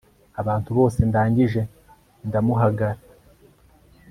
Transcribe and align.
abantu 0.41 0.69
bose 0.77 0.99
ndangije 1.09 1.61
ndamuhagara 2.27 2.99